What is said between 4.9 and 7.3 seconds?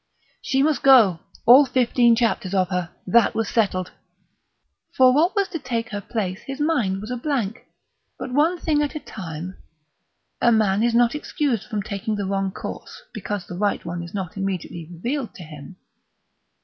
For what was to take her place his mind was a